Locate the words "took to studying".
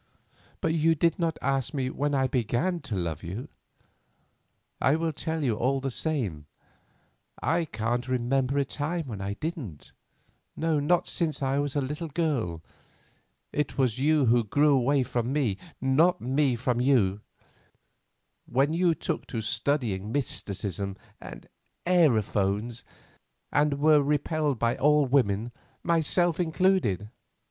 18.95-20.11